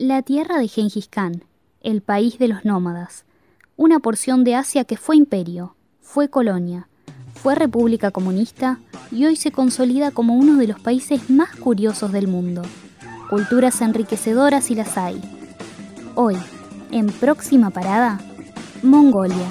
[0.00, 1.42] La tierra de Gengis Khan,
[1.80, 3.24] el país de los nómadas,
[3.76, 6.88] una porción de Asia que fue imperio, fue colonia,
[7.34, 8.78] fue república comunista
[9.10, 12.62] y hoy se consolida como uno de los países más curiosos del mundo.
[13.28, 15.20] Culturas enriquecedoras y las hay.
[16.14, 16.36] Hoy,
[16.92, 18.20] en próxima parada,
[18.84, 19.50] Mongolia.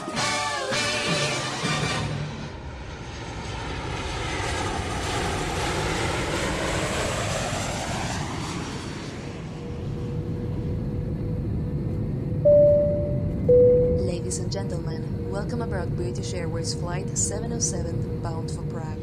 [14.27, 18.99] Ladies and gentlemen, welcome aboard British Airways Flight 707 bound for Prague.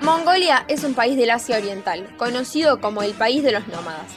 [0.00, 4.12] Mongolia es un país del Asia Oriental, conocido como el país de los nómadas.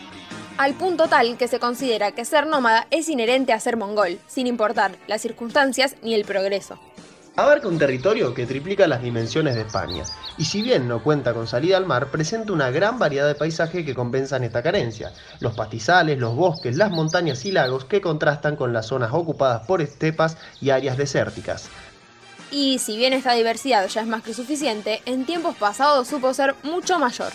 [0.59, 4.45] Al punto tal que se considera que ser nómada es inherente a ser mongol, sin
[4.45, 6.77] importar las circunstancias ni el progreso.
[7.37, 10.05] Abarca un territorio que triplica las dimensiones de España,
[10.37, 13.85] y si bien no cuenta con salida al mar, presenta una gran variedad de paisajes
[13.85, 15.11] que compensan esta carencia.
[15.41, 19.81] Los pastizales, los bosques, las montañas y lagos que contrastan con las zonas ocupadas por
[19.81, 21.67] estepas y áreas desérticas.
[22.51, 26.55] Y si bien esta diversidad ya es más que suficiente, en tiempos pasados supo ser
[26.63, 27.33] mucho mayor.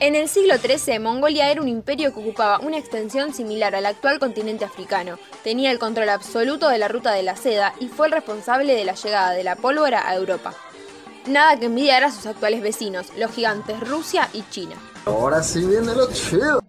[0.00, 4.20] En el siglo XIII, Mongolia era un imperio que ocupaba una extensión similar al actual
[4.20, 5.18] continente africano.
[5.42, 8.84] Tenía el control absoluto de la ruta de la seda y fue el responsable de
[8.84, 10.54] la llegada de la pólvora a Europa.
[11.26, 14.76] Nada que envidiar a sus actuales vecinos, los gigantes Rusia y China.
[15.04, 16.62] Ahora sí viene lo chido.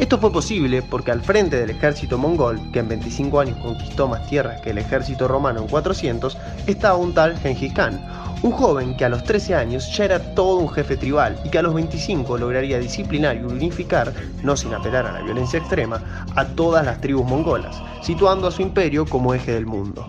[0.00, 4.28] Esto fue posible porque al frente del ejército mongol, que en 25 años conquistó más
[4.28, 8.04] tierras que el ejército romano en 400, estaba un tal Gengis Khan,
[8.42, 11.58] un joven que a los 13 años ya era todo un jefe tribal y que
[11.58, 14.12] a los 25 lograría disciplinar y unificar,
[14.42, 16.02] no sin apelar a la violencia extrema,
[16.34, 20.06] a todas las tribus mongolas, situando a su imperio como eje del mundo.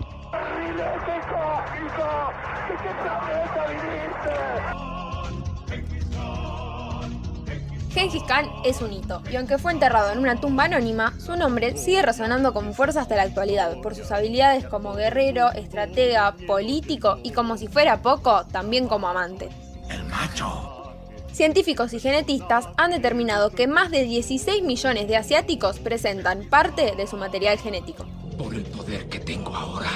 [7.94, 11.76] Gengis Khan es un hito, y aunque fue enterrado en una tumba anónima, su nombre
[11.76, 17.30] sigue resonando con fuerza hasta la actualidad, por sus habilidades como guerrero, estratega, político y
[17.30, 19.48] como si fuera poco, también como amante.
[19.88, 20.92] El macho.
[21.30, 27.06] Científicos y genetistas han determinado que más de 16 millones de asiáticos presentan parte de
[27.06, 28.06] su material genético.
[28.36, 29.90] Por el poder que tengo ahora.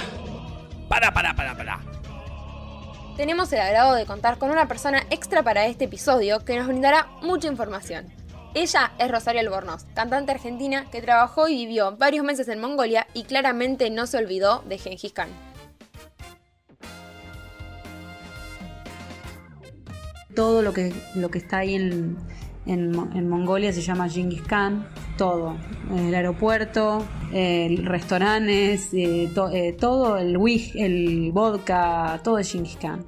[0.88, 1.37] Para, para, para, para.
[3.18, 7.08] Tenemos el agrado de contar con una persona extra para este episodio que nos brindará
[7.20, 8.06] mucha información.
[8.54, 13.24] Ella es Rosario Albornoz, cantante argentina que trabajó y vivió varios meses en Mongolia y
[13.24, 15.30] claramente no se olvidó de Gengis Khan.
[20.36, 22.16] todo lo que, lo que está ahí en,
[22.64, 24.86] en en Mongolia se llama Genghis Khan,
[25.18, 25.56] todo.
[25.94, 32.78] El aeropuerto, el restaurantes, eh, to- eh, todo, el whisky, el vodka, todo es Genghis
[32.80, 33.04] Khan.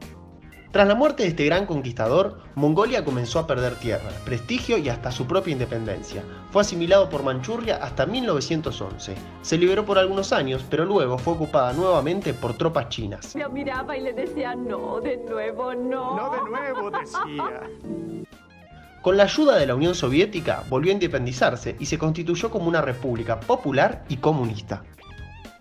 [0.72, 5.10] Tras la muerte de este gran conquistador, Mongolia comenzó a perder tierra, prestigio y hasta
[5.10, 6.22] su propia independencia.
[6.52, 9.14] Fue asimilado por Manchuria hasta 1911.
[9.42, 13.34] Se liberó por algunos años, pero luego fue ocupada nuevamente por tropas chinas.
[13.34, 16.16] La miraba y le decía, no, de nuevo, no.
[16.16, 17.62] No de nuevo, decía.
[19.02, 22.82] Con la ayuda de la Unión Soviética, volvió a independizarse y se constituyó como una
[22.82, 24.82] república popular y comunista.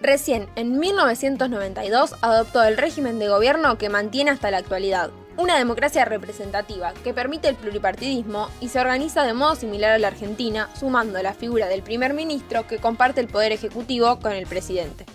[0.01, 5.11] Recién, en 1992, adoptó el régimen de gobierno que mantiene hasta la actualidad.
[5.37, 10.07] Una democracia representativa que permite el pluripartidismo y se organiza de modo similar a la
[10.07, 15.05] Argentina, sumando la figura del primer ministro que comparte el poder ejecutivo con el presidente.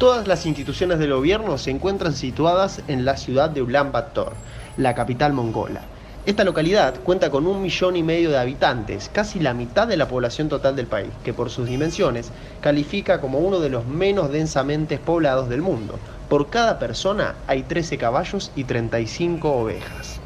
[0.00, 4.32] Todas las instituciones del gobierno se encuentran situadas en la ciudad de Ulaanbaatar,
[4.78, 5.82] la capital mongola.
[6.24, 10.08] Esta localidad cuenta con un millón y medio de habitantes, casi la mitad de la
[10.08, 12.30] población total del país, que por sus dimensiones
[12.62, 15.98] califica como uno de los menos densamente poblados del mundo.
[16.30, 20.18] Por cada persona hay 13 caballos y 35 ovejas.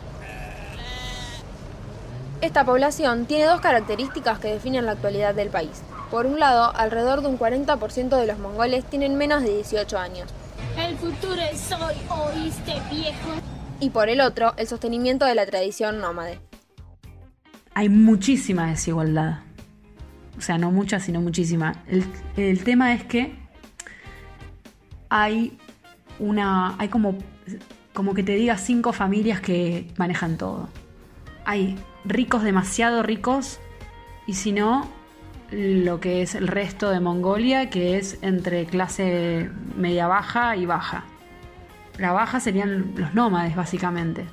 [2.40, 5.82] Esta población tiene dos características que definen la actualidad del país.
[6.14, 10.32] Por un lado, alrededor de un 40% de los mongoles tienen menos de 18 años.
[10.78, 13.30] El futuro es hoy, ¿oíste, viejo?
[13.80, 16.38] Y por el otro, el sostenimiento de la tradición nómade.
[17.74, 19.40] Hay muchísima desigualdad.
[20.38, 21.82] O sea, no mucha, sino muchísima.
[21.88, 22.04] El,
[22.36, 23.36] el tema es que
[25.08, 25.58] hay
[26.20, 26.76] una.
[26.78, 27.18] hay como.
[27.92, 30.68] como que te diga cinco familias que manejan todo.
[31.44, 33.58] Hay ricos demasiado ricos.
[34.28, 34.88] Y si no,
[35.50, 41.04] lo que es el resto de Mongolia, que es entre clase media baja y baja.
[41.98, 44.24] La baja serían los nómades, básicamente.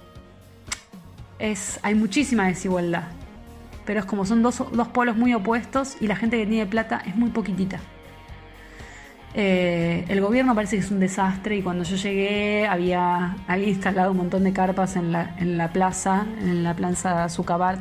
[1.38, 3.04] Es, hay muchísima desigualdad.
[3.86, 7.02] Pero es como son dos, dos polos muy opuestos y la gente que tiene plata
[7.06, 7.80] es muy poquitita.
[9.34, 14.12] Eh, el gobierno parece que es un desastre y cuando yo llegué había, había instalado
[14.12, 17.80] un montón de carpas en la, en la plaza, en la plaza Sukvatar,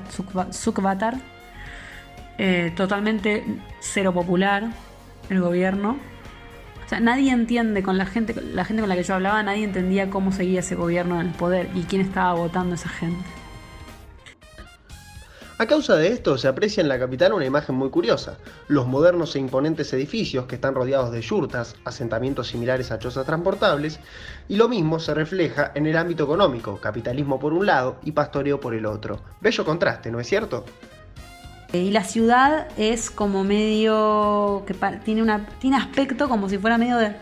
[2.43, 3.45] eh, totalmente
[3.81, 4.71] cero popular
[5.29, 5.99] el gobierno.
[6.87, 9.63] O sea, nadie entiende, con la gente, la gente con la que yo hablaba, nadie
[9.63, 13.23] entendía cómo seguía ese gobierno en el poder y quién estaba votando a esa gente.
[15.59, 18.39] A causa de esto se aprecia en la capital una imagen muy curiosa.
[18.69, 24.01] Los modernos e imponentes edificios que están rodeados de yurtas, asentamientos similares a chozas transportables,
[24.49, 28.59] y lo mismo se refleja en el ámbito económico, capitalismo por un lado y pastoreo
[28.59, 29.21] por el otro.
[29.43, 30.65] Bello contraste, ¿no es cierto?
[31.73, 34.75] Y la ciudad es como medio que
[35.05, 37.15] tiene una tiene aspecto como si fuera medio de,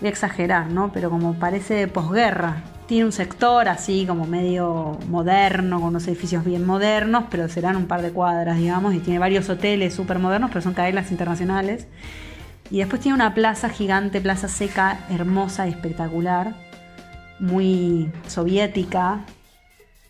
[0.00, 0.92] de exagerar, ¿no?
[0.92, 6.44] Pero como parece de posguerra, tiene un sector así como medio moderno, con unos edificios
[6.44, 10.50] bien modernos, pero serán un par de cuadras, digamos, y tiene varios hoteles súper modernos,
[10.50, 11.86] pero son cadenas internacionales.
[12.70, 16.54] Y después tiene una plaza gigante, plaza seca, hermosa y espectacular,
[17.38, 19.24] muy soviética,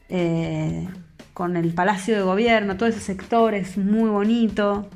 [0.09, 0.89] eh,
[1.37, 4.89] con el palacio de gobierno, todo ese sector es muy bonito,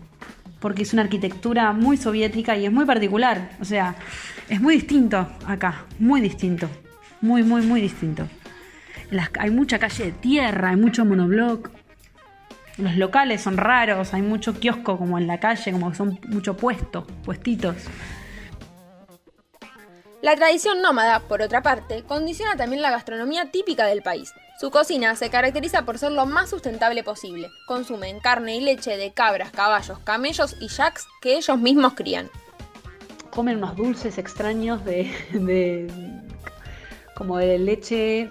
[0.59, 3.95] porque es una arquitectura muy soviética y es muy particular, o sea,
[4.49, 6.67] es muy distinto acá, muy distinto
[7.21, 8.27] muy, muy, muy distinto.
[9.39, 11.71] hay mucha calle de tierra, hay mucho monobloc.
[12.79, 17.05] Los locales son raros, hay mucho kiosco como en la calle, como son mucho puestos,
[17.25, 17.77] puestitos.
[20.23, 24.35] La tradición nómada, por otra parte, condiciona también la gastronomía típica del país.
[24.61, 27.51] Su cocina se caracteriza por ser lo más sustentable posible.
[27.67, 32.29] Consumen carne y leche de cabras, caballos, camellos y yaks que ellos mismos crían.
[33.31, 35.11] Comen unos dulces extraños de,
[37.15, 38.29] como de leche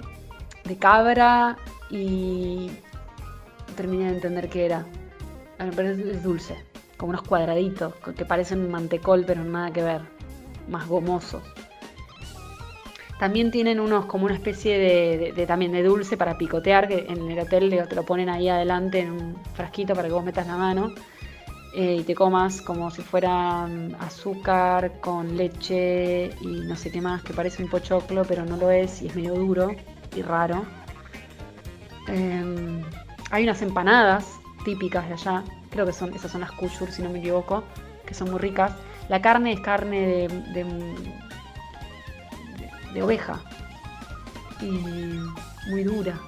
[0.65, 1.57] de cabra
[1.89, 2.69] y
[3.75, 4.85] terminé de entender qué era.
[5.57, 6.56] Parece es dulce,
[6.97, 10.01] como unos cuadraditos que parecen un mantecol pero nada que ver,
[10.68, 11.42] más gomosos.
[13.19, 14.77] También tienen unos como una especie
[15.33, 19.00] de, también de dulce para picotear, que en el hotel te lo ponen ahí adelante
[19.00, 20.94] en un frasquito para que vos metas la mano
[21.74, 27.01] eh, y te comas como si fuera mm, azúcar con leche y no sé qué
[27.01, 29.75] más, que parece un pochoclo, pero no lo es y es medio duro
[30.16, 30.66] y raro.
[32.07, 32.81] Em,
[33.31, 34.25] hay unas empanadas
[34.63, 37.66] típicas de allá, creo que son, esas son las kushur si no me equivoco,
[38.06, 38.71] que son muy ricas.
[39.10, 40.66] La carne es carne de, de,
[42.94, 43.39] de oveja
[44.62, 44.71] y
[45.69, 46.19] muy dura.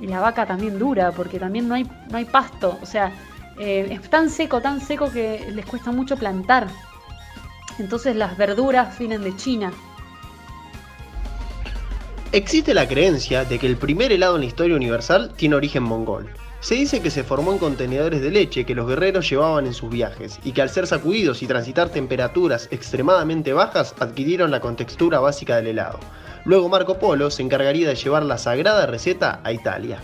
[0.00, 2.78] Y la vaca también dura, porque también no hay, no hay pasto.
[2.82, 3.12] O sea,
[3.58, 6.68] eh, es tan seco, tan seco que les cuesta mucho plantar.
[7.78, 9.72] Entonces las verduras vienen de China.
[12.32, 16.28] Existe la creencia de que el primer helado en la historia universal tiene origen mongol.
[16.64, 19.90] Se dice que se formó en contenedores de leche que los guerreros llevaban en sus
[19.90, 25.56] viajes y que al ser sacudidos y transitar temperaturas extremadamente bajas adquirieron la contextura básica
[25.56, 26.00] del helado.
[26.46, 29.98] Luego Marco Polo se encargaría de llevar la sagrada receta a Italia.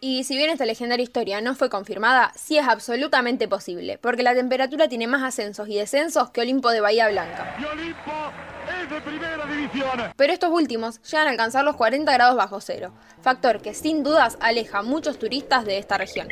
[0.00, 4.34] Y si bien esta legendaria historia no fue confirmada, sí es absolutamente posible, porque la
[4.34, 7.54] temperatura tiene más ascensos y descensos que Olimpo de Bahía Blanca.
[10.16, 14.38] Pero estos últimos llegan a alcanzar los 40 grados bajo cero, factor que sin dudas
[14.40, 16.28] aleja a muchos turistas de esta región.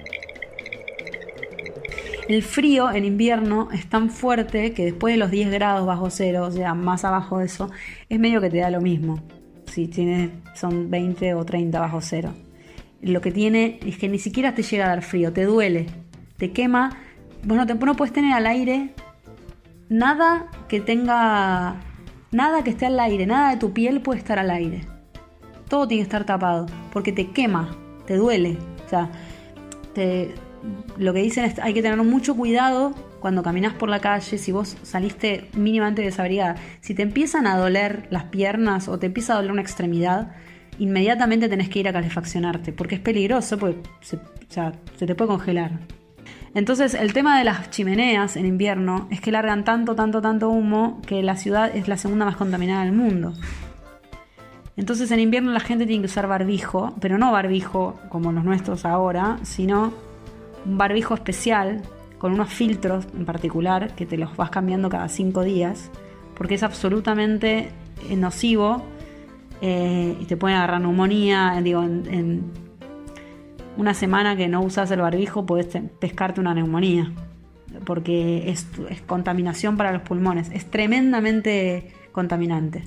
[2.29, 6.47] El frío en invierno es tan fuerte que después de los 10 grados bajo cero,
[6.47, 7.71] o sea, más abajo de eso,
[8.09, 9.23] es medio que te da lo mismo.
[9.67, 12.35] Si tienes, son 20 o 30 bajo cero
[13.03, 15.87] lo que tiene es que ni siquiera te llega a dar frío, te duele,
[16.37, 16.97] te quema.
[17.45, 18.91] Bueno, no puedes tener al aire
[19.89, 21.77] nada que tenga,
[22.31, 24.83] nada que esté al aire, nada de tu piel puede estar al aire.
[25.69, 28.59] Todo tiene que estar tapado, porque te quema, te duele.
[28.85, 29.11] O sea,
[30.97, 34.53] lo que dicen es hay que tener mucho cuidado cuando caminas por la calle, si
[34.53, 39.37] vos saliste mínimamente desabrigada, si te empiezan a doler las piernas o te empieza a
[39.37, 40.33] doler una extremidad,
[40.79, 44.19] inmediatamente tenés que ir a calefaccionarte, porque es peligroso, porque se,
[45.07, 45.81] te puede congelar.
[46.57, 51.03] Entonces el tema de las chimeneas en invierno es que largan tanto, tanto, tanto humo
[51.07, 53.35] que la ciudad es la segunda más contaminada del mundo.
[54.75, 58.87] Entonces en invierno la gente tiene que usar barbijo, pero no barbijo como los nuestros
[58.87, 59.93] ahora, sino
[60.65, 61.83] un barbijo especial
[62.17, 65.91] con unos filtros en particular que te los vas cambiando cada cinco días,
[66.39, 67.69] porque es absolutamente
[68.17, 68.83] nocivo
[69.61, 71.61] eh, y te pueden agarrar neumonía.
[71.63, 72.51] Digo, en,
[73.77, 75.67] una semana que no usas el barbijo puedes
[76.01, 77.13] pescarte una neumonía,
[77.85, 82.85] porque es, es contaminación para los pulmones, es tremendamente contaminante.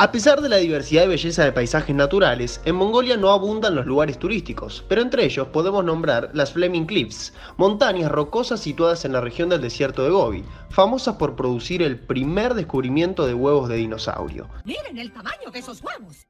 [0.00, 3.84] A pesar de la diversidad y belleza de paisajes naturales, en Mongolia no abundan los
[3.84, 9.20] lugares turísticos, pero entre ellos podemos nombrar las Fleming Cliffs, montañas rocosas situadas en la
[9.20, 14.48] región del desierto de Gobi, famosas por producir el primer descubrimiento de huevos de dinosaurio.
[14.64, 16.26] Miren el tamaño de esos huevos.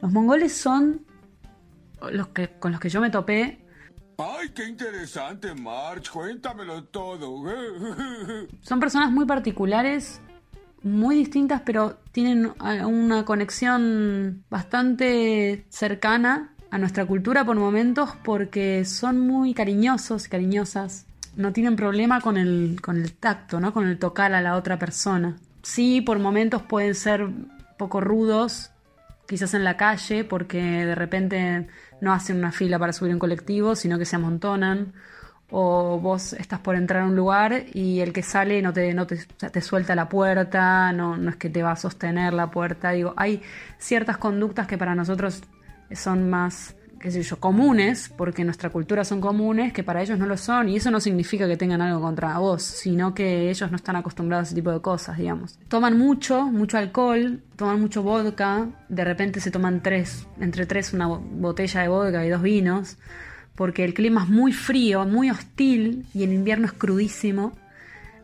[0.00, 1.04] Los mongoles son
[2.10, 3.64] los que, con los que yo me topé.
[4.18, 6.10] ¡Ay, qué interesante, March!
[6.10, 7.42] Cuéntamelo todo.
[8.62, 10.20] Son personas muy particulares
[10.82, 18.84] muy distintas, pero tienen eh, una conexión bastante cercana a nuestra cultura por momentos porque
[18.84, 21.06] son muy cariñosos y cariñosas.
[21.36, 23.72] No tienen problema con el, con el tacto, ¿no?
[23.72, 25.36] con el tocar a la otra persona.
[25.62, 27.28] Sí, por momentos pueden ser
[27.76, 28.70] poco rudos,
[29.30, 31.68] quizás en la calle, porque de repente
[32.00, 34.92] no hacen una fila para subir un colectivo, sino que se amontonan
[35.52, 39.06] o vos estás por entrar a un lugar y el que sale no te, no
[39.06, 42.90] te, te, suelta la puerta, no, no es que te va a sostener la puerta.
[42.90, 43.40] Digo, hay
[43.78, 45.44] ciertas conductas que para nosotros
[45.92, 50.26] son más, qué sé yo, comunes, porque nuestra cultura son comunes, que para ellos no
[50.26, 53.76] lo son, y eso no significa que tengan algo contra vos, sino que ellos no
[53.76, 55.58] están acostumbrados a ese tipo de cosas, digamos.
[55.68, 61.06] Toman mucho, mucho alcohol, toman mucho vodka, de repente se toman tres, entre tres una
[61.06, 62.98] botella de vodka y dos vinos
[63.60, 67.52] porque el clima es muy frío, muy hostil y en invierno es crudísimo.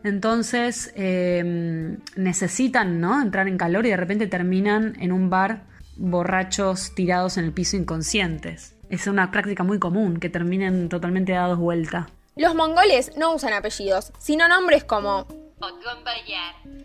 [0.03, 3.21] Entonces em, necesitan ¿no?
[3.21, 5.61] entrar en calor y de repente terminan en un bar
[5.97, 8.75] borrachos tirados en el piso inconscientes.
[8.89, 12.09] Es una práctica muy común que terminen totalmente dados vuelta.
[12.35, 15.27] Los mongoles no usan apellidos, sino nombres como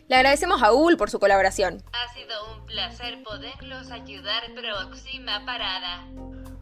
[0.08, 1.82] le agradecemos a Google por su colaboración.
[1.92, 6.06] Ha sido un placer poderlos ayudar próxima parada.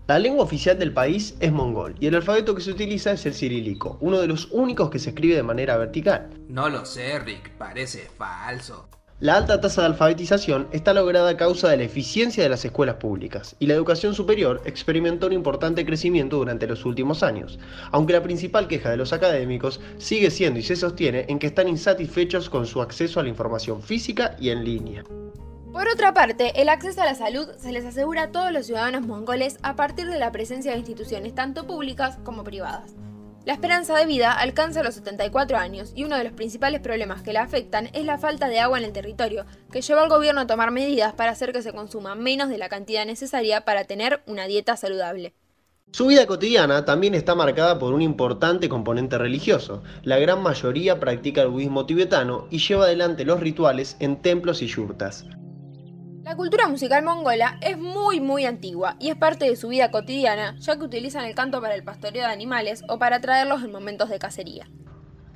[0.08, 3.34] La lengua oficial del país es mongol y el alfabeto que se utiliza es el
[3.34, 6.30] cirílico, uno de los únicos que se escribe de manera vertical.
[6.48, 8.88] No lo sé, Rick, parece falso.
[9.20, 12.94] La alta tasa de alfabetización está lograda a causa de la eficiencia de las escuelas
[12.96, 17.58] públicas, y la educación superior experimentó un importante crecimiento durante los últimos años,
[17.92, 21.68] aunque la principal queja de los académicos sigue siendo y se sostiene en que están
[21.68, 25.04] insatisfechos con su acceso a la información física y en línea.
[25.70, 29.06] Por otra parte, el acceso a la salud se les asegura a todos los ciudadanos
[29.06, 32.94] mongoles a partir de la presencia de instituciones tanto públicas como privadas.
[33.50, 37.32] La esperanza de vida alcanza los 74 años y uno de los principales problemas que
[37.32, 40.46] la afectan es la falta de agua en el territorio, que lleva al gobierno a
[40.46, 44.46] tomar medidas para hacer que se consuma menos de la cantidad necesaria para tener una
[44.46, 45.34] dieta saludable.
[45.90, 49.82] Su vida cotidiana también está marcada por un importante componente religioso.
[50.04, 54.68] La gran mayoría practica el budismo tibetano y lleva adelante los rituales en templos y
[54.68, 55.26] yurtas.
[56.22, 60.54] La cultura musical mongola es muy muy antigua y es parte de su vida cotidiana,
[60.58, 64.10] ya que utilizan el canto para el pastoreo de animales o para traerlos en momentos
[64.10, 64.68] de cacería.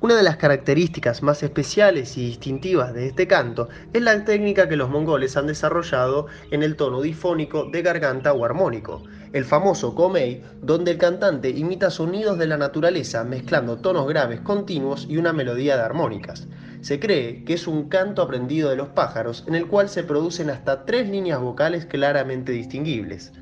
[0.01, 4.75] Una de las características más especiales y distintivas de este canto es la técnica que
[4.75, 9.01] los mongoles han desarrollado en el tono difónico de garganta o armónico,
[9.35, 15.07] el famoso komei, donde el cantante imita sonidos de la naturaleza mezclando tonos graves continuos
[15.09, 16.47] y una melodía de armónicas.
[16.79, 20.49] Se cree que es un canto aprendido de los pájaros en el cual se producen
[20.49, 23.33] hasta tres líneas vocales claramente distinguibles.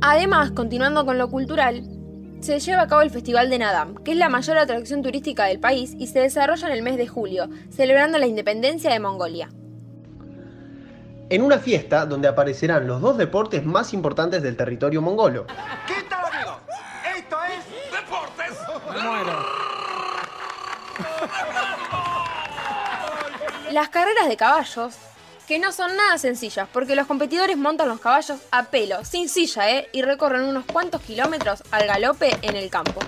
[0.00, 1.84] Además, continuando con lo cultural,
[2.40, 5.60] se lleva a cabo el Festival de Nadam, que es la mayor atracción turística del
[5.60, 9.50] país y se desarrolla en el mes de julio, celebrando la independencia de Mongolia.
[11.30, 15.46] En una fiesta donde aparecerán los dos deportes más importantes del territorio mongolo.
[23.72, 24.94] Las carreras de caballos,
[25.48, 29.70] que no son nada sencillas, porque los competidores montan los caballos a pelo, sin silla,
[29.70, 29.88] ¿eh?
[29.92, 33.00] Y recorren unos cuantos kilómetros al galope en el campo.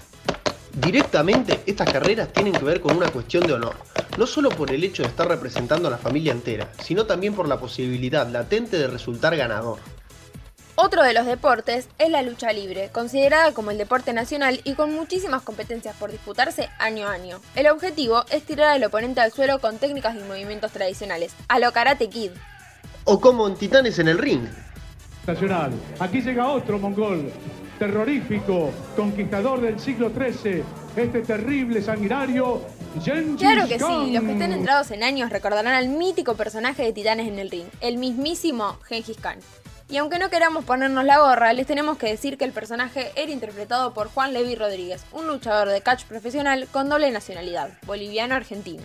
[0.76, 3.76] Directamente, estas carreras tienen que ver con una cuestión de honor,
[4.18, 7.49] no solo por el hecho de estar representando a la familia entera, sino también por
[7.49, 9.78] la posibilidad latente de resultar ganador.
[10.75, 14.92] Otro de los deportes es la lucha libre, considerada como el deporte nacional y con
[14.95, 17.40] muchísimas competencias por disputarse año a año.
[17.54, 21.73] El objetivo es tirar al oponente al suelo con técnicas y movimientos tradicionales, a lo
[21.73, 22.33] Karate Kid.
[23.04, 24.47] O como en Titanes en el Ring.
[25.26, 25.73] Nacional.
[25.99, 27.33] Aquí llega otro mongol,
[27.78, 30.62] terrorífico, conquistador del siglo XIII,
[30.97, 32.61] este terrible sanguinario
[33.02, 36.92] Gengis Claro que sí, los que estén entrados en años recordarán al mítico personaje de
[36.92, 39.38] Titanes en el Ring, el mismísimo Gengis Khan.
[39.88, 43.30] Y aunque no queramos ponernos la gorra, les tenemos que decir que el personaje era
[43.30, 48.83] interpretado por Juan Levi Rodríguez, un luchador de catch profesional con doble nacionalidad, boliviano-argentino.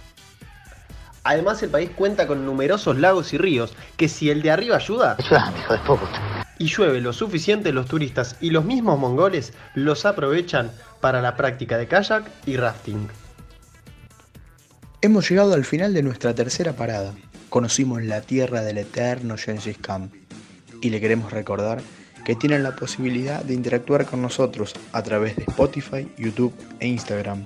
[1.24, 5.18] Además, el país cuenta con numerosos lagos y ríos que si el de arriba ayuda,
[6.62, 11.76] y llueve lo suficiente, los turistas y los mismos mongoles los aprovechan para la práctica
[11.76, 13.08] de kayak y rafting.
[15.02, 17.16] Hemos llegado al final de nuestra tercera parada.
[17.50, 20.12] Conocimos la tierra del eterno Gengis Khan
[20.84, 21.82] y le queremos recordar
[22.24, 27.44] que tienen la posibilidad de interactuar con nosotros a través de Spotify, YouTube e Instagram.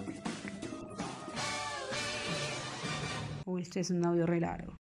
[3.45, 4.73] Uy, este es un audio re largo.